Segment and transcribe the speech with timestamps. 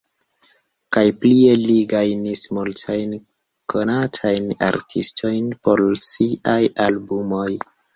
[0.95, 3.15] Kaj plie li gajnis multajn
[3.77, 7.51] konatajn artistojn por siaj albumoj.